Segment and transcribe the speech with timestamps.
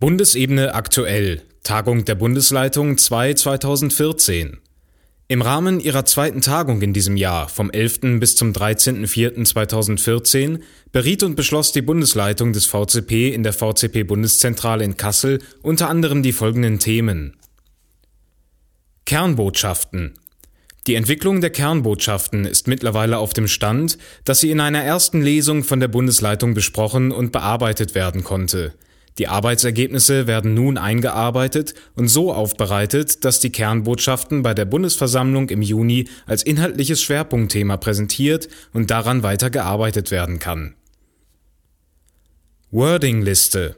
[0.00, 1.42] Bundesebene aktuell.
[1.62, 4.56] Tagung der Bundesleitung 2 2014.
[5.28, 8.18] Im Rahmen ihrer zweiten Tagung in diesem Jahr, vom 11.
[8.18, 10.60] bis zum 13.04.2014,
[10.90, 16.32] beriet und beschloss die Bundesleitung des VCP in der VCP-Bundeszentrale in Kassel unter anderem die
[16.32, 17.36] folgenden Themen.
[19.04, 20.14] Kernbotschaften.
[20.86, 25.62] Die Entwicklung der Kernbotschaften ist mittlerweile auf dem Stand, dass sie in einer ersten Lesung
[25.62, 28.72] von der Bundesleitung besprochen und bearbeitet werden konnte.
[29.20, 35.60] Die Arbeitsergebnisse werden nun eingearbeitet und so aufbereitet, dass die Kernbotschaften bei der Bundesversammlung im
[35.60, 40.74] Juni als inhaltliches Schwerpunktthema präsentiert und daran weiter gearbeitet werden kann.
[42.70, 43.76] Wording-Liste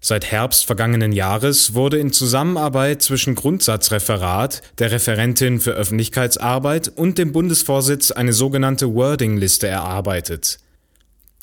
[0.00, 7.32] Seit Herbst vergangenen Jahres wurde in Zusammenarbeit zwischen Grundsatzreferat, der Referentin für Öffentlichkeitsarbeit und dem
[7.32, 10.58] Bundesvorsitz eine sogenannte Wording-Liste erarbeitet.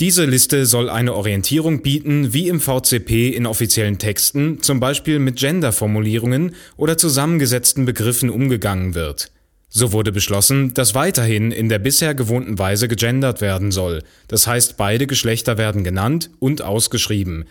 [0.01, 5.35] Diese Liste soll eine Orientierung bieten, wie im VCP in offiziellen Texten, zum Beispiel mit
[5.35, 9.31] Gender-Formulierungen oder zusammengesetzten Begriffen umgegangen wird.
[9.69, 14.75] So wurde beschlossen, dass weiterhin in der bisher gewohnten Weise gegendert werden soll, das heißt
[14.75, 17.45] beide Geschlechter werden genannt und ausgeschrieben,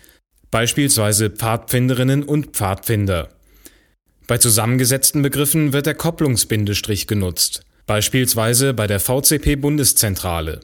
[0.50, 3.28] beispielsweise Pfadfinderinnen und Pfadfinder.
[4.26, 10.62] Bei zusammengesetzten Begriffen wird der Kopplungsbindestrich genutzt, beispielsweise bei der VCP-Bundeszentrale.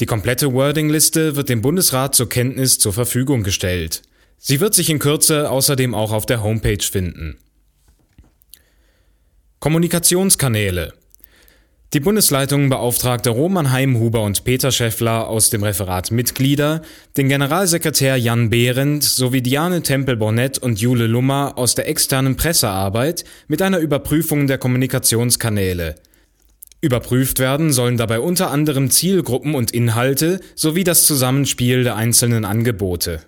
[0.00, 4.02] Die komplette Wording-Liste wird dem Bundesrat zur Kenntnis zur Verfügung gestellt.
[4.38, 7.38] Sie wird sich in Kürze außerdem auch auf der Homepage finden.
[9.58, 10.94] Kommunikationskanäle
[11.94, 16.82] die Bundesleitung beauftragte Roman Heimhuber und Peter Schäffler aus dem Referat Mitglieder,
[17.16, 23.62] den Generalsekretär Jan Behrendt sowie Diane Tempel-Bornett und Jule Lummer aus der externen Pressearbeit mit
[23.62, 25.94] einer Überprüfung der Kommunikationskanäle–
[26.80, 33.22] Überprüft werden sollen dabei unter anderem Zielgruppen und Inhalte sowie das Zusammenspiel der einzelnen Angebote.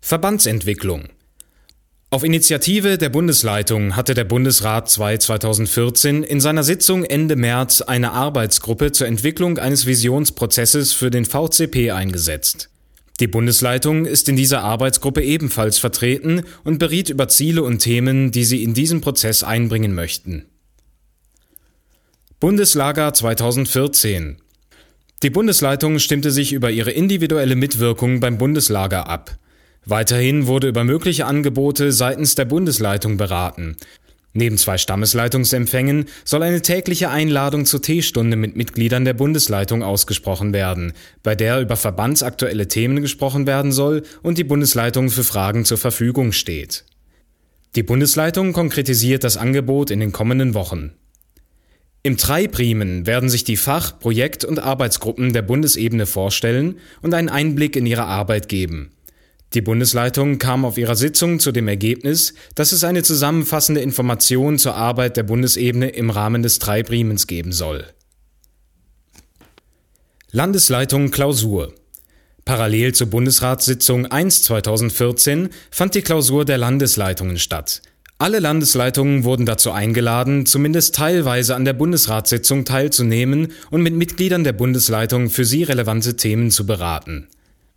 [0.00, 1.08] Verbandsentwicklung
[2.10, 8.12] Auf Initiative der Bundesleitung hatte der Bundesrat 2 2014 in seiner Sitzung Ende März eine
[8.12, 12.70] Arbeitsgruppe zur Entwicklung eines Visionsprozesses für den VCP eingesetzt.
[13.18, 18.44] Die Bundesleitung ist in dieser Arbeitsgruppe ebenfalls vertreten und beriet über Ziele und Themen, die
[18.44, 20.46] sie in diesen Prozess einbringen möchten.
[22.40, 24.38] Bundeslager 2014
[25.22, 29.36] Die Bundesleitung stimmte sich über ihre individuelle Mitwirkung beim Bundeslager ab.
[29.84, 33.76] Weiterhin wurde über mögliche Angebote seitens der Bundesleitung beraten.
[34.32, 40.94] Neben zwei Stammesleitungsempfängen soll eine tägliche Einladung zur Teestunde mit Mitgliedern der Bundesleitung ausgesprochen werden,
[41.22, 46.32] bei der über verbandsaktuelle Themen gesprochen werden soll und die Bundesleitung für Fragen zur Verfügung
[46.32, 46.86] steht.
[47.74, 50.94] Die Bundesleitung konkretisiert das Angebot in den kommenden Wochen.
[52.02, 57.76] Im Treibriemen werden sich die Fach-, Projekt- und Arbeitsgruppen der Bundesebene vorstellen und einen Einblick
[57.76, 58.92] in ihre Arbeit geben.
[59.52, 64.76] Die Bundesleitung kam auf ihrer Sitzung zu dem Ergebnis, dass es eine zusammenfassende Information zur
[64.76, 67.84] Arbeit der Bundesebene im Rahmen des Treibriemens geben soll.
[70.30, 71.74] Landesleitung Klausur
[72.44, 77.82] Parallel zur Bundesratssitzung 1 2014 fand die Klausur der Landesleitungen statt.
[78.20, 84.52] Alle Landesleitungen wurden dazu eingeladen, zumindest teilweise an der Bundesratssitzung teilzunehmen und mit Mitgliedern der
[84.52, 87.28] Bundesleitung für sie relevante Themen zu beraten.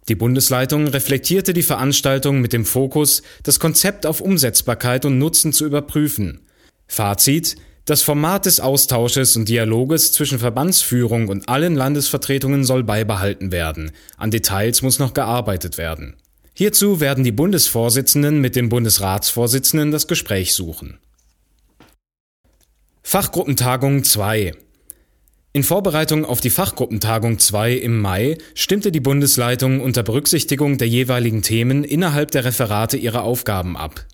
[0.09, 5.66] Die Bundesleitung reflektierte die Veranstaltung mit dem Fokus, das Konzept auf Umsetzbarkeit und Nutzen zu
[5.66, 6.42] überprüfen.
[6.88, 7.56] Fazit
[7.86, 13.92] das Format des Austausches und Dialoges zwischen Verbandsführung und allen Landesvertretungen soll beibehalten werden.
[14.18, 16.18] An Details muss noch gearbeitet werden.
[16.53, 21.00] Hierzu werden die Bundesvorsitzenden mit dem Bundesratsvorsitzenden das Gespräch suchen.
[23.02, 24.53] Fachgruppentagung 2
[25.56, 31.44] in Vorbereitung auf die Fachgruppentagung 2 im Mai stimmte die Bundesleitung unter Berücksichtigung der jeweiligen
[31.44, 34.08] Themen innerhalb der Referate ihre Aufgaben ab.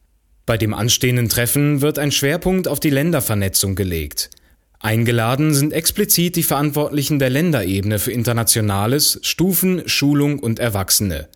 [0.45, 4.31] Bei dem anstehenden Treffen wird ein Schwerpunkt auf die Ländervernetzung gelegt.
[4.79, 11.29] Eingeladen sind explizit die Verantwortlichen der Länderebene für Internationales, Stufen, Schulung und Erwachsene.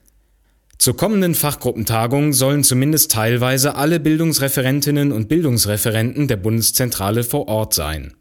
[0.77, 8.13] Zur kommenden Fachgruppentagung sollen zumindest teilweise alle Bildungsreferentinnen und Bildungsreferenten der Bundeszentrale vor Ort sein.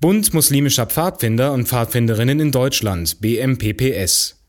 [0.00, 4.42] Bund muslimischer Pfadfinder und Pfadfinderinnen in Deutschland BMPPS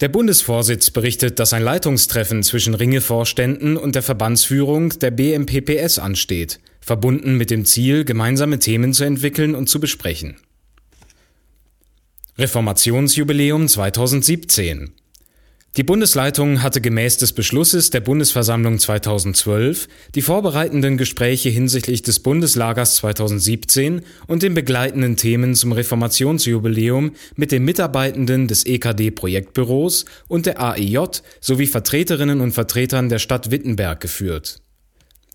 [0.00, 7.38] der Bundesvorsitz berichtet, dass ein Leitungstreffen zwischen Ringevorständen und der Verbandsführung der BMPPS ansteht, verbunden
[7.38, 10.36] mit dem Ziel, gemeinsame Themen zu entwickeln und zu besprechen.
[12.36, 14.92] Reformationsjubiläum 2017
[15.76, 22.96] Die Bundesleitung hatte gemäß des Beschlusses der Bundesversammlung 2012 die vorbereitenden Gespräche hinsichtlich des Bundeslagers
[22.96, 31.20] 2017 und den begleitenden Themen zum Reformationsjubiläum mit den Mitarbeitenden des EKD-Projektbüros und der AEJ
[31.42, 34.62] sowie Vertreterinnen und Vertretern der Stadt Wittenberg geführt.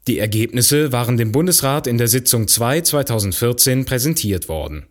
[0.08, 4.88] Die Ergebnisse waren dem Bundesrat in der Sitzung 2 2014 präsentiert worden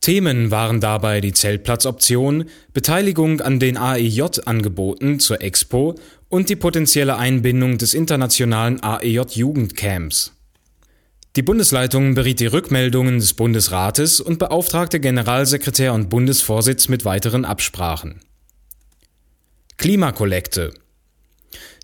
[0.00, 5.94] Themen waren dabei die Zeltplatzoption, Beteiligung an den AEJ-Angeboten zur Expo
[6.30, 10.32] und die potenzielle Einbindung des internationalen AEJ-Jugendcamps.
[11.36, 18.20] Die Bundesleitung beriet die Rückmeldungen des Bundesrates und beauftragte Generalsekretär und Bundesvorsitz mit weiteren Absprachen.
[19.76, 20.72] Klimakollekte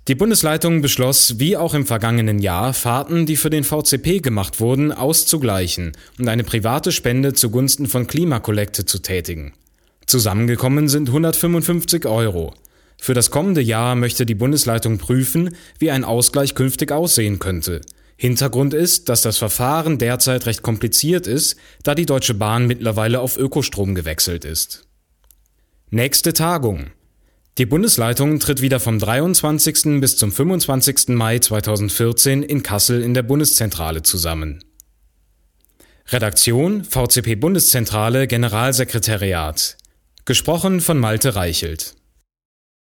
[0.09, 4.93] die Bundesleitung beschloss, wie auch im vergangenen Jahr, Fahrten, die für den VCP gemacht wurden,
[4.93, 9.53] auszugleichen und eine private Spende zugunsten von Klimakollekte zu tätigen.
[10.07, 12.55] Zusammengekommen sind 155 Euro.
[12.99, 17.81] Für das kommende Jahr möchte die Bundesleitung prüfen, wie ein Ausgleich künftig aussehen könnte.
[18.17, 23.37] Hintergrund ist, dass das Verfahren derzeit recht kompliziert ist, da die Deutsche Bahn mittlerweile auf
[23.37, 24.85] Ökostrom gewechselt ist.
[25.91, 26.87] Nächste Tagung
[27.59, 30.01] die Bundesleitung tritt wieder vom 23.
[30.01, 31.09] bis zum 25.
[31.09, 34.63] Mai 2014 in Kassel in der Bundeszentrale zusammen.
[36.09, 39.79] Redaktion VCP Bundeszentrale Generalsekretariat.
[40.27, 41.95] Gesprochen von Malte Reichelt.